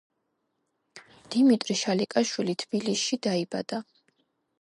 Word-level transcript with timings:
დიმიტრი 1.35 1.75
შალიკაშვილი 1.81 2.55
თბილისში 2.65 3.21
დაიბადა. 3.29 3.83